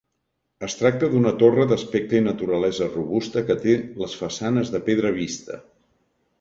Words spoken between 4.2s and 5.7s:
façanes de pedra vista.